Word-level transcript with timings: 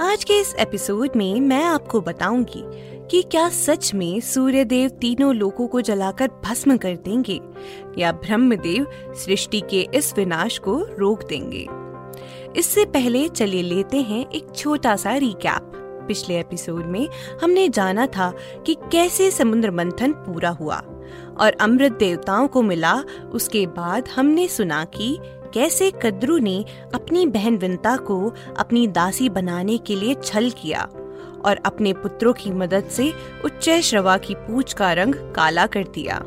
आज 0.00 0.24
के 0.24 0.40
इस 0.40 0.54
एपिसोड 0.54 1.10
में 1.16 1.40
मैं 1.40 1.64
आपको 1.64 2.00
बताऊँगी 2.00 2.62
कि 3.06 3.22
क्या 3.22 3.48
सच 3.48 3.94
में 3.94 4.20
सूर्य 4.20 4.64
देव 4.64 4.90
तीनों 4.90 5.34
लोगों 5.34 5.68
को 5.68 5.80
जलाकर 5.80 6.30
भस्म 6.44 6.76
कर 6.76 6.96
देंगे 6.96 7.40
या 7.98 8.12
ब्रह्मदेव 8.12 8.86
सृष्टि 9.14 9.60
के 9.60 9.88
इस 9.94 10.14
विनाश 10.16 10.58
को 10.58 10.86
रोक 10.98 11.28
देंगे। 11.28 11.66
इससे 12.58 12.84
पहले 12.84 13.28
चलिए 13.28 13.62
लेते 13.62 13.96
हैं 13.96 14.30
एक 14.30 14.46
छोटा 14.56 14.96
सा 14.96 15.16
रिकैप 15.16 15.72
पिछले 16.08 16.40
एपिसोड 16.40 16.84
में 16.86 17.08
हमने 17.42 17.68
जाना 17.68 18.06
था 18.06 18.32
कि 18.66 18.74
कैसे 18.74 19.30
समुद्र 19.30 19.70
मंथन 19.70 20.12
पूरा 20.12 20.50
हुआ 20.50 20.82
और 21.40 21.56
अमृत 21.60 21.92
देवताओं 21.92 22.48
को 22.48 22.62
मिला, 22.62 23.04
उसके 23.32 23.66
बाद 23.66 24.08
हमने 24.16 24.48
सुना 24.48 24.84
कि 24.84 25.18
कैसे 25.54 25.92
कद्रु 26.02 26.38
ने 26.38 26.64
अपनी 26.94 27.26
बहन 27.26 27.56
विंता 27.56 27.96
को 27.96 28.34
अपनी 28.58 28.86
दासी 28.86 29.28
बनाने 29.28 29.78
के 29.78 29.96
लिए 29.96 30.14
छल 30.14 30.50
किया 30.50 30.88
और 31.44 31.60
अपने 31.66 31.92
पुत्रों 31.92 32.32
की 32.32 32.50
मदद 32.50 32.84
से 32.84 33.12
उच्च 33.44 33.70
श्रवा 33.70 34.16
की 34.16 34.34
पूछ 34.34 34.72
का 34.72 34.92
रंग 34.92 35.14
काला 35.14 35.66
कर 35.66 35.84
दिया। 35.84 36.22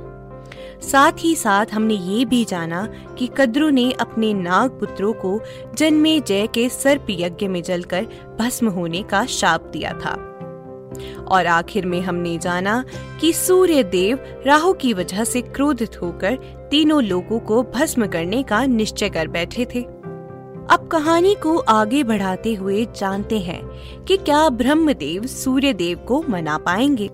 साथ 0.81 1.11
ही 1.20 1.36
साथ 1.36 1.66
हमने 1.73 1.94
ये 1.94 2.25
भी 2.25 2.45
जाना 2.45 2.94
कि 3.17 3.30
कद्रु 3.38 3.70
ने 3.70 3.92
अपने 3.92 4.33
नाग 4.33 4.70
पुत्रों 4.70 5.14
को 5.14 5.42
जन्मे 5.75 6.20
जय 6.20 6.48
के 6.48 6.70
सर्प 6.70 7.08
यज्ञ 7.09 7.48
में 7.48 7.64
जलकर 7.64 8.08
भस्म 8.39 8.67
होने 8.67 9.03
का 9.03 9.25
शाप 9.25 9.61
दिया 9.61 9.94
था। 9.94 10.23
और 11.28 11.45
आखिर 11.45 11.86
में 11.86 12.02
हमने 12.02 12.38
जाना 12.38 12.86
कि 13.22 13.33
सूर्य 13.33 13.83
देव 13.83 14.44
राहु 14.48 14.73
की 14.73 14.94
वजह 14.94 15.23
से 15.23 15.42
क्रोधित 15.42 16.02
होकर 16.02 16.56
तीनों 16.71 17.03
लोगों 17.03 17.39
को 17.39 17.63
भस्म 17.63 18.07
करने 18.07 18.43
का 18.43 18.65
निश्चय 18.65 19.09
कर 19.09 19.27
बैठे 19.27 19.65
थे। 19.65 19.81
अब 20.69 20.89
कहानी 20.91 21.35
को 21.35 21.57
आगे 21.57 22.03
बढ़ाते 22.03 22.53
हुए 22.53 22.85
जानते 22.85 23.39
हैं 23.39 23.63
कि 24.05 24.17
क्या 24.17 24.49
ब्रह्मदेव 24.49 25.25
सूर्य 25.25 25.73
देव 25.73 25.97
को 25.97 26.23
मना 26.29 26.57
पाएँगे। 26.57 27.09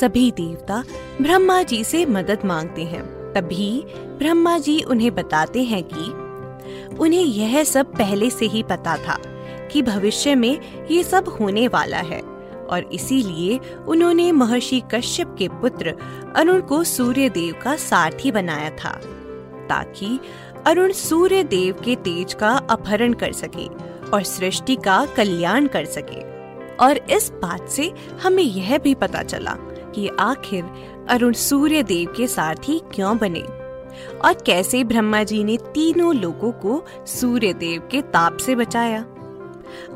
सभी 0.00 0.30
देवता 0.30 0.84
ब्रह्मा 1.22 1.62
जी 1.62 1.84
से 1.84 2.06
मदद 2.06 2.38
मांगते 2.44 2.84
हैं। 2.84 3.02
तभी 3.32 3.84
ब्रह्मा 4.18 4.58
जी 4.58 4.80
उन्हें 4.82 5.14
बताते 5.14 5.62
हैं 5.62 5.82
कि 5.92 6.10
उन्हें 6.96 7.22
यह 7.22 7.64
सब 7.64 7.86
पहले 7.86 8.30
से 8.30 8.46
ही 8.46 8.62
पता 8.62 8.96
था 8.96 9.18
कि 9.72 9.82
भविष्य 9.82 10.34
में 10.34 10.58
ये 10.90 11.02
सब 11.02 11.28
होने 11.28 11.68
वाला 11.68 11.96
है। 11.96 12.33
और 12.70 12.84
इसीलिए 12.92 13.58
उन्होंने 13.88 14.30
महर्षि 14.32 14.82
कश्यप 14.94 15.34
के 15.38 15.48
पुत्र 15.48 15.94
अरुण 16.36 16.60
को 16.60 16.82
सूर्य 16.84 17.28
देव 17.28 17.54
का 17.62 17.76
सारथी 17.76 18.32
बनाया 18.32 18.70
था, 18.70 18.90
ताकि 19.68 20.18
अरुण 20.66 20.92
सूर्य 20.92 21.42
देव 21.44 21.80
के 21.84 21.96
तेज 21.96 22.34
का 22.34 22.50
अपहरण 22.70 23.12
कर 23.12 23.32
सके 23.32 23.66
और 24.10 24.22
सृष्टि 24.22 24.76
का 24.76 25.04
कल्याण 25.06 25.66
कर 25.66 25.84
सके। 25.84 26.22
और 26.76 26.96
इस 27.10 27.30
बात 27.32 27.68
से 27.68 27.92
हमें 28.22 28.42
यह 28.42 28.78
भी 28.78 28.94
पता 28.94 29.22
चला 29.22 29.56
कि 29.94 30.08
आखिर 30.20 30.64
अरुण 31.08 31.32
सूर्य 31.32 31.82
देव 31.82 32.14
के 32.16 32.26
सारथी 32.26 32.80
क्यों 32.94 33.16
बने 33.18 33.42
और 34.24 34.42
कैसे 34.46 34.82
ब्रह्मा 34.84 35.22
जी 35.22 35.42
ने 35.44 35.56
तीनों 35.74 36.14
लोगों 36.14 36.52
को 36.52 36.82
सूर्य 37.06 37.52
देव 37.52 37.88
के 37.90 38.00
ताप 38.02 38.36
से 38.36 38.54
बचाया। 38.54 39.04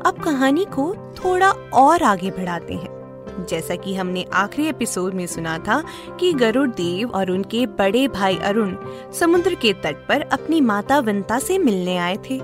अब 0.05 0.21
कहानी 0.23 0.65
को 0.65 0.95
थोड़ा 0.95 1.51
और 1.73 2.03
आगे 2.03 2.31
बढ़ाते 2.31 2.73
हैं। 2.73 2.99
जैसा 3.49 3.75
कि 3.75 3.95
हमने 3.95 4.25
आखिरी 4.33 4.67
एपिसोड 4.67 5.13
में 5.13 5.27
सुना 5.27 5.57
था 5.57 5.83
कि 6.19 6.33
गरुड़ 6.33 6.69
देव 6.69 7.09
और 7.09 7.31
उनके 7.31 7.65
बड़े 7.65 8.07
भाई 8.07 8.37
अरुण 8.37 8.75
समुद्र 9.13 9.55
के 9.55 9.73
तट 9.73 10.07
पर 10.07 10.21
अपनी 10.21 10.61
माता 10.61 10.99
विंता 10.99 11.39
से 11.39 11.57
मिलने 11.57 11.97
आए 11.97 12.17
थे। 12.29 12.41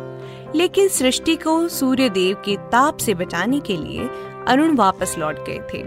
लेकिन 0.56 0.88
सृष्टि 0.88 1.36
को 1.36 1.68
सूर्य 1.68 2.10
देव 2.10 2.36
के 2.46 2.58
ताप 2.58 2.98
से 2.98 3.14
बचाने 3.14 3.60
के 3.60 3.78
लिए 3.78 4.10
अरुण 4.48 4.76
वापस 4.76 5.16
लौट 5.18 5.36
गए 5.36 5.60
थे 5.74 5.82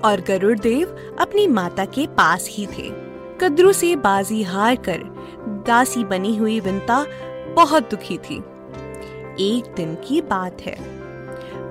और 0.00 0.20
गरुड़ 0.20 0.58
देव 0.58 1.16
अपनी 1.20 1.46
माता 1.46 1.84
के 1.84 2.06
पास 2.06 2.48
ही 2.50 2.66
थे। 2.66 3.08
कद्रू 3.40 3.72
से 3.72 3.96
बाजी 3.96 4.42
हार 4.42 4.76
कर 4.76 4.98
दासी 5.66 6.04
बनी 6.04 6.36
हुई 6.36 6.60
विंता 6.60 7.06
बहुत 7.56 7.90
दुखी 7.90 8.18
थी। 8.18 8.42
एक 9.40 9.74
दिन 9.76 9.94
की 9.94 10.20
बात 10.20 10.60
है। 10.60 10.76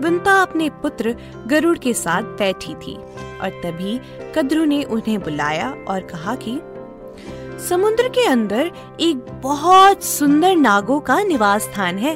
विंता 0.01 0.41
अपने 0.41 0.69
पुत्र 0.69 1.15
गरुड़ 1.47 1.77
के 1.77 1.93
साथ 1.93 2.21
बैठी 2.21 2.75
थी 2.75 2.95
और 3.41 3.49
तभी 3.49 4.01
कद्रु 4.35 4.65
ने 4.65 4.83
उन्हें 4.83 5.19
बुलाया 5.19 5.75
और 5.87 6.01
कहा 6.01 6.35
कि, 6.35 6.61
समुद्र 7.69 8.07
के 8.07 8.25
अंदर 8.25 8.71
एक 8.99 9.17
बहुत 9.43 10.03
सुंदर 10.03 10.55
नागों 10.55 10.99
का 10.99 11.23
निवास 11.23 11.61
स्थान 11.61 11.97
है। 11.97 12.15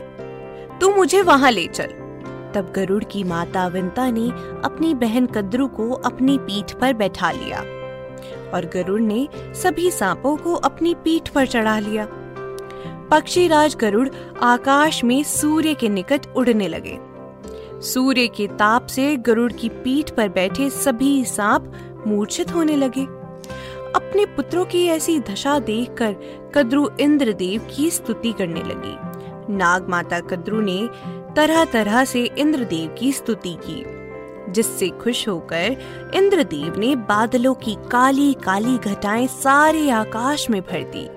तू 0.79 0.95
मुझे 0.95 1.21
वहाँ 1.21 1.51
ले 1.51 1.67
चल। 1.67 1.87
तब 2.55 2.73
गरुड़ 2.75 3.03
की 3.03 3.23
माता 3.23 3.67
विंता 3.67 4.11
ने 4.11 4.29
अपनी 4.65 4.93
बहन 4.93 5.25
कद्रु 5.25 5.67
को 5.67 5.91
अपनी 5.91 6.37
पीठ 6.37 6.73
पर 6.73 6.93
बैठा 6.93 7.31
लिया 7.31 7.59
और 8.53 8.71
गरुड़ 8.73 9.01
ने 9.01 9.27
सभी 9.35 9.91
सांपों 9.91 10.37
को 10.37 10.53
अपनी 10.53 10.93
पीठ 10.93 11.29
पर 11.29 11.47
चढ़ा 11.47 11.79
लिया। 11.79 12.07
पक्षीराज 13.11 13.75
गरुड़ 13.75 14.09
आकाश 14.41 15.03
में 15.03 15.23
सूर्य 15.23 15.73
के 15.73 15.89
निकट 15.89 16.27
उड़ने 16.35 16.67
लगे। 16.67 16.97
सूर्य 17.81 18.27
के 18.27 18.47
ताप 18.47 18.85
से 18.85 19.15
गरुड़ 19.15 19.51
की 19.51 19.69
पीठ 19.69 20.09
पर 20.09 20.29
बैठे 20.29 20.69
सभी 20.69 21.25
सांप 21.25 21.71
मूर्छित 22.07 22.53
होने 22.55 22.75
लगे। 22.75 23.03
अपने 23.95 24.25
पुत्रों 24.25 24.65
की 24.65 24.85
ऐसी 24.87 25.19
दशा 25.19 25.59
देखकर 25.59 26.15
कद्रु 26.55 26.87
इंद्रदेव 26.99 27.67
की 27.75 27.89
स्तुति 27.91 28.31
करने 28.31 28.63
लगी। 28.63 29.53
नाग 29.53 29.89
माता 29.89 30.19
कद्रु 30.19 30.61
ने 30.61 30.89
तरह 31.35 31.65
तरह 31.65 32.05
से 32.05 32.23
इंद्रदेव 32.37 32.95
की 32.99 33.11
स्तुति 33.11 33.57
की, 33.65 33.83
जिससे 34.51 34.89
खुश 34.89 35.27
होकर 35.27 35.77
इंद्रदेव 36.15 36.79
ने 36.79 36.95
बादलों 36.95 37.53
की 37.53 37.75
काली 37.91 38.33
काली 38.33 38.77
घटाएँ 38.77 39.27
सारे 39.27 39.89
आकाश 39.89 40.49
में 40.49 40.61
भर 40.61 40.83
दी। 40.83 41.09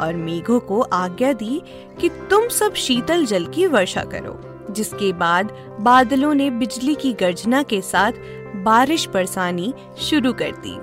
और 0.00 0.14
मेघों 0.16 0.60
को 0.60 0.80
आज्ञा 0.80 1.32
दी 1.32 1.62
कि 2.00 2.08
तुम 2.08 2.48
सब 2.48 2.74
शीतल 2.74 3.24
जल 3.26 3.46
की 3.46 3.66
वर्षा 3.66 4.02
करो, 4.04 4.40
जिसके 4.70 5.12
बाद 5.12 5.52
बादलों 5.80 6.34
ने 6.34 6.50
बिजली 6.50 6.94
की 6.94 7.12
गर्जना 7.12 7.62
के 7.62 7.80
साथ 7.80 8.12
बारिश 8.56 9.08
बरसानी 9.08 9.74
शुरू 9.98 10.32
कर 10.32 10.50
दी। 10.50 10.76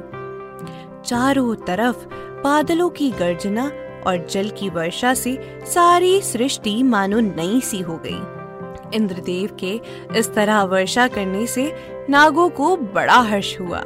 चारों 1.08 1.56
तरफ़ 1.56 2.06
बादलों 2.44 2.90
की 2.90 3.12
गर्जना 3.12 3.72
और 4.08 4.28
जल 4.32 4.50
की 4.50 4.70
वर्षा 4.70 5.14
से 5.14 5.38
सारी 5.66 6.22
सृष्टि 6.22 6.84
मानो 6.84 7.20
नई 7.20 7.62
सी 7.62 7.80
हो 7.82 8.00
गई। 8.06 8.22
इंद्रदेव 8.94 9.58
के 9.60 9.80
इस 10.16 10.34
तरह 10.34 10.64
वर्षा 10.64 11.08
करने 11.08 11.46
से 11.48 11.72
नागों 12.10 12.50
को 12.50 12.76
बड़ा 12.78 13.20
हर्ष 13.20 13.60
हुआ 13.60 13.80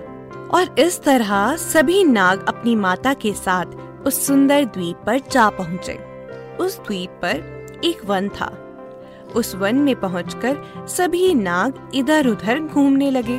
और 0.52 0.76
इस 0.80 1.02
तरह 1.04 1.56
सभी 1.56 2.04
नाग 2.04 2.46
अपनी 2.48 2.76
माता 2.76 3.14
के 3.14 3.34
साथ 3.34 3.66
उस 4.06 4.26
सुंदर 4.28 4.66
द्वीप 4.66 4.98
पर 5.06 5.20
जा 5.32 5.50
पहुँचे। 5.50 5.94
उस 6.60 6.80
द्वीप 6.80 7.10
पर 7.24 7.82
एक 7.86 8.04
वन 8.06 8.30
था। 8.30 8.48
उस 9.36 9.54
वन 9.56 9.76
में 9.76 9.96
पहुंचकर 9.96 10.86
सभी 10.90 11.34
नाग 11.34 11.92
इधर 11.96 12.28
उधर 12.28 12.60
घूमने 12.60 13.10
लगे 13.12 13.38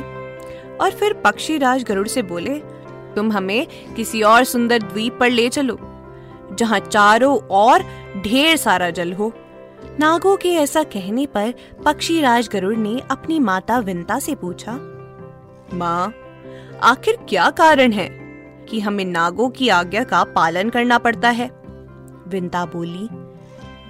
और 0.77 0.91
फिर 0.91 1.13
पक्षी 1.13 1.57
राज 1.57 1.83
गरुड़ 1.83 2.07
से 2.07 2.21
बोले, 2.21 2.59
तुम 3.15 3.31
हमें 3.31 3.67
किसी 3.95 4.21
और 4.21 4.43
सुंदर 4.43 4.81
द्वीप 4.83 5.17
पर 5.19 5.29
ले 5.29 5.49
चलो, 5.49 5.77
जहाँ 6.59 6.79
चारों 6.79 7.37
और 7.51 7.83
ढेर 8.23 8.55
सारा 8.57 8.89
जल 8.89 9.13
हो। 9.13 9.31
नागों 9.99 10.35
के 10.37 10.49
ऐसा 10.49 10.83
कहने 10.83 11.25
पर 11.25 11.53
पक्षी 11.85 12.19
राज 12.21 12.49
गरुड़ 12.49 12.75
ने 12.77 13.01
अपनी 13.11 13.39
माता 13.39 13.79
विंता 13.79 14.19
से 14.19 14.35
पूछा, 14.35 14.73
माँ, 15.73 16.13
आखिर 16.83 17.17
क्या 17.29 17.49
कारण 17.49 17.91
है? 17.91 18.20
कि 18.71 18.79
हमें 18.79 19.05
नागों 19.05 19.49
की 19.49 19.69
आज्ञा 19.69 20.03
का 20.03 20.23
पालन 20.23 20.69
करना 20.69 20.97
पड़ता 20.97 21.29
है। 21.29 21.49
विंता 22.27 22.65
बोली, 22.65 23.07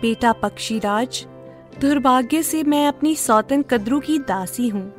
बेटा 0.01 0.31
पक्षीराज, 0.31 1.25
दुर्भाग्य 1.81 2.44
से 2.44 2.63
मैं 2.63 2.88
अपनी 2.88 3.16
सौतन 3.16 3.62
कद्रू 3.62 4.00
की 4.00 4.19
दासी 4.19 4.68
हूँ। 4.68 4.94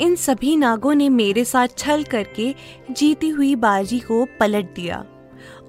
इन 0.00 0.16
सभी 0.16 0.56
नागों 0.56 0.94
ने 0.94 1.08
मेरे 1.08 1.44
साथ 1.44 1.68
छल 1.78 2.02
करके 2.02 2.54
जीती 2.90 3.28
हुई 3.28 3.54
बाजी 3.54 3.98
को 3.98 4.26
पलट 4.40 4.74
दिया 4.74 5.04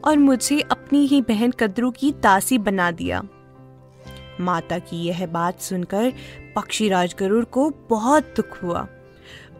और 0.04 0.18
मुझे 0.18 0.60
अपनी 0.62 1.06
ही 1.06 1.22
बहन 1.22 1.52
कद्रू 1.52 1.92
की 1.92 2.12
दासी 2.12 2.58
बना 2.58 2.92
दिया। 2.92 3.24
माता 4.40 4.80
की 4.80 5.04
यह 5.04 5.26
बात 5.28 5.60
सुनकर 5.60 6.14
पक्षीराज 6.56 7.16
गरुड़ 7.20 7.46
को 7.46 7.70
बहुत 7.90 8.24
दुख 8.24 8.64
हुआ। 8.64 8.88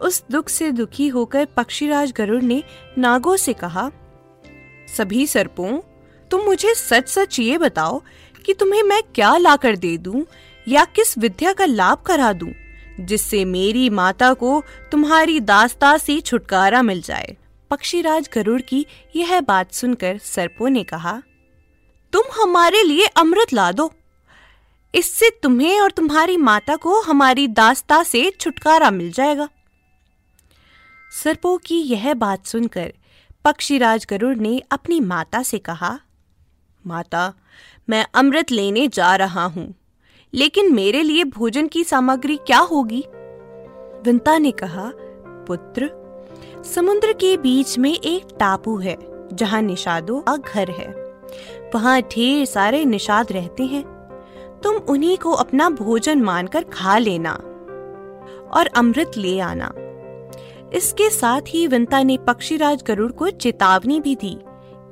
उस 0.02 0.22
दुख 0.30 0.48
से 0.48 0.70
दुखी 0.72 1.08
होकर 1.08 1.44
पक्षीराज 1.56 2.12
गरुड़ 2.12 2.42
ने 2.42 2.62
नागों 2.98 3.36
से 3.36 3.52
कहा, 3.52 3.90
सभी 4.88 5.26
सर्पों, 5.26 5.78
तुम 6.30 6.40
मुझे 6.40 6.74
सच 6.74 7.08
सच 7.08 7.38
ये 7.40 7.58
बताओ 7.58 8.00
कि 8.44 8.54
तुम्हें 8.54 8.82
मैं 8.82 9.02
क्या 9.14 9.36
लाकर 9.36 9.76
दे 9.76 9.96
दूँ 9.98 10.24
या 10.66 10.84
किस 10.86 11.16
विद्या 11.18 11.52
का 11.52 11.64
लाभ 11.64 12.02
करा 12.06 12.32
दूँ, 12.32 12.52
जिससे 13.00 13.44
मेरी 13.44 13.88
माता 13.90 14.32
को 14.34 14.62
तुम्हारी 14.92 15.38
दास्ता 15.40 15.96
से 15.96 16.20
छुटकारा 16.20 16.82
मिल 16.82 17.02
जाए? 17.02 17.36
पक्षीराज 17.70 18.28
गरुड़ 18.34 18.60
की 18.60 18.84
यह 19.16 19.40
बात 19.40 19.72
सुनकर 19.72 20.18
सर्पों 20.18 20.70
ने 20.70 20.84
कहा, 20.84 21.20
तुम 22.12 22.22
हमारे 22.42 22.82
लिए 22.82 23.06
अमृत 23.06 23.52
ला 23.52 23.70
दो। 23.72 23.92
इससे 24.94 25.30
तुम्हें 25.42 25.80
और 25.80 25.90
तुम्हारी 25.90 26.36
माता 26.36 26.76
को 26.76 27.00
हमारी 27.00 27.46
दास्ता 27.48 28.02
से 28.02 28.30
छुटकारा 28.40 28.90
मिल 28.90 29.10
जाएगा। 29.12 29.48
सर्पों 31.12 31.58
की 31.58 31.76
यह 31.76 32.14
बात 32.14 32.46
सुनकर 32.46 32.92
पक्षीराज 33.44 34.06
गरुड़ 34.10 34.36
ने 34.36 34.62
अपनी 34.70 35.00
माता 35.00 35.42
से 35.42 35.58
कहा, 35.58 35.98
माता, 36.86 37.32
मैं 37.88 38.06
अमृत 38.14 38.50
लेने 38.50 38.88
जा 38.88 39.16
रहा 39.16 39.44
हूँ, 39.44 39.74
लेकिन 40.34 40.74
मेरे 40.74 41.02
लिए 41.02 41.24
भोजन 41.24 41.66
की 41.66 41.84
सामग्री 41.84 42.36
क्या 42.36 42.58
होगी? 42.58 43.04
विंता 44.04 44.38
ने 44.38 44.50
कहा, 44.50 44.90
पुत्र, 45.46 45.90
समुद्र 46.74 47.12
के 47.12 47.36
बीच 47.36 47.78
में 47.78 47.92
एक 47.92 48.36
टापू 48.40 48.78
है, 48.78 48.96
जहाँ 49.32 49.62
निषादों 49.62 50.20
का 50.20 50.36
घर 50.36 50.70
है। 50.70 50.88
वहाँ 51.74 52.00
ढेर 52.02 52.44
सारे 52.46 52.84
निषाद 52.84 53.32
रहते 53.32 53.66
हैं। 53.66 53.84
तुम 54.64 54.76
उन्हीं 54.76 55.16
को 55.18 55.32
अपना 55.32 55.70
भोजन 55.70 56.22
मानकर 56.22 56.64
खा 56.64 56.98
लेना 56.98 57.32
और 58.52 58.66
अमृत 58.66 59.12
ले 59.16 59.40
आना। 59.40 59.72
इसके 60.74 61.08
साथ 61.10 61.40
ही 61.48 61.66
विंता 61.66 62.02
ने 62.02 62.16
पक्षीराज 62.18 62.82
गरुड़ 62.86 63.10
को 63.12 63.28
चेतावनी 63.30 64.00
भी 64.00 64.14
दी 64.14 64.36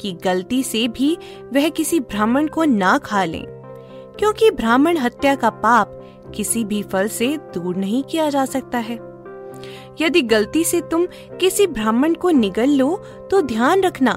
कि 0.01 0.13
गलती 0.25 0.63
से 0.63 0.87
भी 0.89 1.17
वह 1.53 1.69
किसी 1.69 2.01
ब्राह्मण 2.01 2.47
को 2.47 2.65
ना 2.65 2.97
खा 2.99 3.25
लें, 3.25 3.45
क्योंकि 4.19 4.51
ब्राह्मण 4.51 4.99
हत्या 4.99 5.35
का 5.35 5.51
पाप 5.51 5.97
किसी 6.35 6.65
भी 6.65 6.83
फल 6.83 7.09
से 7.09 7.37
दूर 7.55 7.77
नहीं 7.77 8.03
किया 8.03 8.29
जा 8.31 8.45
सकता 8.47 8.79
है। 8.79 8.99
यदि 10.01 10.23
गलती 10.23 10.65
से 10.65 10.81
तुम 10.81 11.07
किसी 11.41 11.67
ब्राह्मण 11.67 12.15
को 12.15 12.31
निगल 12.31 12.71
लो 12.71 12.97
तो 13.31 13.41
ध्यान 13.43 13.83
रखना 13.83 14.13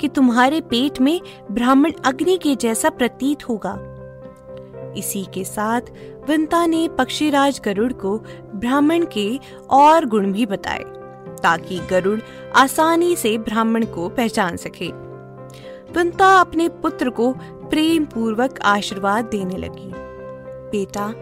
कि 0.00 0.08
तुम्हारे 0.08 0.60
पेट 0.60 1.00
में 1.00 1.20
ब्राह्मण 1.50 1.92
अग्नि 2.04 2.36
के 2.36 2.54
जैसा 2.56 2.90
प्रतीत 2.90 3.48
होगा। 3.48 3.72
इसी 4.96 5.24
के 5.34 5.44
साथ 5.44 5.90
विंता 6.28 6.64
ने 6.66 6.86
पक्षीराज 6.88 7.60
गरुड़ 7.64 7.92
को 7.94 8.16
ब्राह्मण 8.54 9.04
के 9.12 9.28
और 9.70 10.06
गुण 10.06 10.32
भी 10.32 10.46
बताए। 10.46 10.84
ताकि 11.38 11.78
गरुड़ 11.78 12.20
आसानी 12.56 13.16
से 13.16 13.38
ब्राह्मण 13.38 13.84
को 13.84 14.08
पहचान 14.08 14.56
सके। 14.56 14.88
विंता 15.92 16.40
अपने 16.40 16.68
पुत्र 16.68 17.10
को 17.10 17.34
प्रेम 17.42 18.04
पूर्वक 18.04 18.60
आशीर्वाद 18.60 19.24
देने 19.24 19.56
लगी। 19.56 19.92
बेटा, 20.70 21.14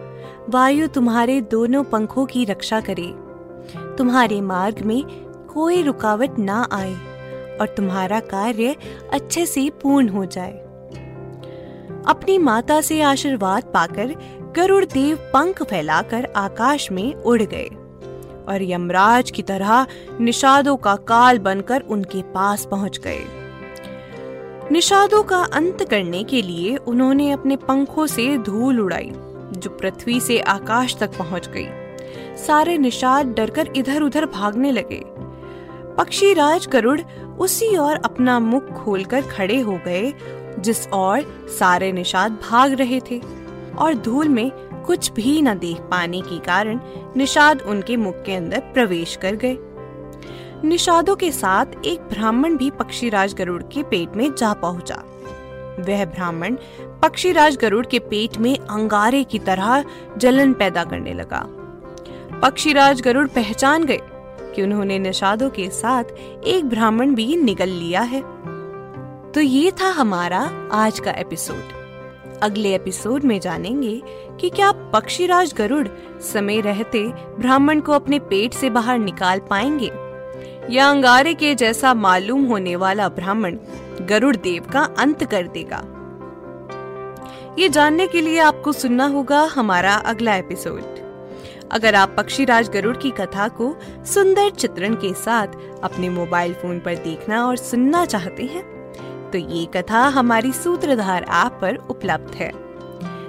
वायु 0.49 0.89
तुम्हारे 0.89 1.41
दोनों 1.41 1.85
पंखों 1.85 2.27
की 2.27 2.45
रक्षा 2.45 2.81
करे। 2.81 3.15
तुम्हारे 3.97 4.41
मार्ग 4.41 4.81
में 4.81 5.05
कोई 5.55 5.83
रुकावट 5.83 6.39
ना 6.39 6.69
आए 6.73 6.95
और 7.61 7.67
तुम्हारा 7.77 8.21
कार्य 8.21 8.77
अच्छे 9.13 9.47
से 9.47 9.71
पूर्ण 9.71 10.09
हो 10.09 10.25
जाए। 10.25 10.53
अपनी 12.07 12.39
माता 12.39 12.81
से 12.81 13.03
आशीर्वाद 13.03 13.63
पाकर 13.65 14.15
गरुड़ 14.57 14.85
देव 14.85 15.17
पंख 15.17 15.63
फैलाकर 15.63 16.33
आकाश 16.37 16.93
में 16.93 17.15
उड़ 17.15 17.43
गए। 17.43 17.71
और 18.49 18.63
यमराज 18.63 19.31
की 19.31 19.43
तरह 19.43 19.87
निषादों 20.21 20.77
का 20.77 20.95
काल 20.97 21.39
बनकर 21.39 21.81
उनके 21.81 22.23
पास 22.23 22.65
पहुँच 22.71 22.99
गए। 22.99 23.25
निषादों 24.73 25.23
का 25.23 25.39
अंत 25.53 25.87
करने 25.91 26.25
के 26.25 26.43
लिए 26.43 26.77
उन्होंने 26.77 27.31
अपने 27.31 27.57
पंखों 27.57 28.07
से 28.07 28.39
धूल 28.39 28.81
उड़ाई, 28.81 29.11
जो 29.53 29.71
पृथ्वी 29.71 30.21
से 30.21 30.41
आकाश 30.41 30.97
तक 30.97 31.19
पहुँच 31.19 31.49
गई। 31.49 31.67
सारे 32.37 32.79
निषाद 32.79 33.27
डरकर 33.27 33.69
इधर 33.77 34.03
उधर 34.03 34.27
भागने 34.27 34.73
लगे। 34.73 35.03
पक्षी 35.97 36.33
राज 36.33 36.67
गरुड़ 36.67 37.01
उसी 37.39 37.77
ओर 37.77 37.97
अपना 37.97 38.39
मुख 38.41 38.73
खोलकर 38.73 39.23
खड़े 39.23 39.61
हो 39.61 39.79
गए, 39.87 40.13
जिस 40.59 40.87
ओर 40.89 41.47
सारे 41.59 41.93
निषाद 41.93 42.39
भाग 42.51 42.73
रहे 42.73 43.01
थे, 43.11 43.21
और 43.79 43.95
धूल 43.95 44.29
में 44.29 44.51
कुछ 44.87 45.13
भी 45.13 45.43
न 45.43 45.59
देख 45.59 45.81
पाने 45.81 46.21
के 46.21 46.39
कारण 46.39 46.81
निषाद 47.17 47.63
उनके 47.63 47.97
मुख 47.97 48.23
के 48.23 48.35
अंदर 48.35 48.61
प्रवेश 48.61 49.17
कर 49.17 49.35
गए। 49.35 49.59
निषादों 50.65 51.17
के 51.17 51.31
साथ 51.33 51.67
एक 51.85 52.01
ब्राह्मण 52.01 52.57
भी 52.57 52.71
पक्षीराज 52.71 53.35
गरुड़ 53.35 53.63
के 53.63 53.83
पेट 53.83 54.17
में 54.17 54.35
जा 54.35 54.53
पहुँचा। 54.53 55.03
वह 55.79 56.05
ब्राह्मण 56.05 56.57
पक्षीराज 57.03 57.57
गरुड़ 57.57 57.87
के 57.87 57.99
पेट 57.99 58.37
में 58.39 58.59
अंगारे 58.59 59.25
की 59.25 59.39
तरह 59.39 59.85
जलन 60.19 60.53
पैदा 60.53 60.85
करने 60.85 61.15
लगा। 61.15 61.45
पक्षीराज 62.43 63.01
गरुड़ 63.01 63.27
पहचान 63.29 63.85
गए 63.85 64.01
कि 64.55 64.63
उन्होंने 64.63 64.99
निषादों 64.99 65.51
के 65.51 65.71
साथ 65.71 66.05
एक 66.47 66.65
ब्राह्मण 66.65 67.15
भी 67.15 67.37
निगल 67.37 67.69
लिया 67.69 68.01
है। 68.01 68.21
तो 69.33 69.41
ये 69.41 69.71
था 69.71 69.89
हमारा 69.91 70.69
आज 70.73 71.01
का 71.01 71.11
एपिसोड। 71.11 71.76
अगले 72.43 72.75
एपिसोड 72.75 73.25
में 73.25 73.41
जानेंगे 73.41 74.01
कि 74.41 74.51
क्या 74.51 74.73
पक्षीराज 74.73 75.55
गरुड़ 75.55 75.87
समय 76.23 76.61
रहते 76.61 77.03
ब्राह्मण 77.39 77.81
को 77.81 77.93
अपने 77.93 78.19
पेट 78.19 78.53
से 78.53 78.71
बाहर 78.71 78.99
निकाल 78.99 79.41
पाएँगे, 79.41 79.91
या 80.75 80.89
अंगारे 80.91 81.35
के 81.35 81.55
जैसा 81.55 81.95
मालूम 81.95 82.45
होने 82.45 82.77
वाला 82.77 83.09
ब्राह्मण 83.09 83.57
गरुड़ 84.03 84.37
देव 84.37 84.71
का 84.73 84.83
अंत 84.99 85.25
कर 85.25 85.47
देगा। 85.47 85.83
ये 87.59 87.69
जानने 87.69 88.07
के 88.07 88.21
लिए 88.21 88.39
आपको 88.41 88.73
सुनना 88.73 89.07
होगा 89.07 89.43
हमारा 89.45 89.95
अगला 89.95 90.35
एपिसोड। 90.37 90.95
अगर 91.73 91.95
आप 91.95 92.15
पक्षीराज 92.17 92.69
गरुड़ 92.69 92.97
की 92.97 93.11
कथा 93.11 93.49
को 93.49 93.77
सुंदर 94.05 94.51
चित्रण 94.51 94.95
के 94.95 95.15
साथ 95.15 95.47
अपने 95.83 96.09
मोबाइल 96.09 96.55
फ़ोन 96.55 96.79
पर 96.81 96.95
देखना 96.95 97.47
और 97.47 97.57
सुनना 97.57 98.05
चाहते 98.07 98.43
हैं 98.45 98.76
तो 99.37 99.41
ये 99.41 99.65
कथा 99.67 100.01
हमारी 100.09 100.53
सूत्रधार 100.53 101.23
ऐप 101.23 101.59
पर 101.63 101.77
उपलब्ध 101.91 102.35
है। 102.35 102.51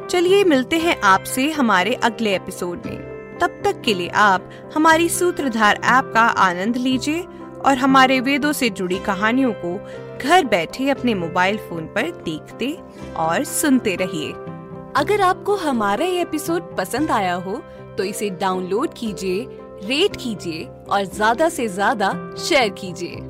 चलिए 0.07 0.43
मिलते 0.43 0.77
हैं 0.77 0.95
आपसे 1.03 1.49
हमारे 1.51 1.93
अगले 2.03 2.35
एपिसोड 2.35 2.85
में। 2.85 3.37
तब 3.39 3.59
तक 3.65 3.81
के 3.85 3.93
लिए 3.93 4.07
आप 4.17 4.49
हमारी 4.75 5.09
सूत्रधार 5.09 5.79
ऐप 5.85 6.11
का 6.13 6.21
आनंद 6.21 6.77
लीजिए 6.77 7.21
और 7.65 7.77
हमारे 7.77 8.19
वेदों 8.19 8.51
से 8.53 8.69
जुड़ी 8.69 8.99
कहानियों 8.99 9.51
को 9.55 9.75
घर 10.19 10.45
बैठे 10.45 10.89
अपने 10.89 11.15
मोबाइल 11.15 11.57
फ़ोन 11.59 11.85
पर 11.95 12.11
देखते 12.25 12.77
और 13.17 13.43
सुनते 13.45 13.95
रहिए। 13.95 14.31
अगर 14.95 15.21
आपको 15.21 15.55
हमारा 15.59 16.05
ये 16.05 16.21
एपिसोड 16.21 16.75
पसंद 16.77 17.11
आया 17.11 17.33
हो 17.35 17.61
तो 17.97 18.03
इसे 18.05 18.29
डाउनलोड 18.31 18.93
कीजिए, 18.93 19.47
रेट 19.83 20.15
कीजिए 20.15 20.67
और 20.89 21.05
ज़्यादा 21.05 21.49
से 21.49 21.67
ज़्यादा 21.69 22.13
शेयर 22.39 22.69
कीजिए। 22.79 23.25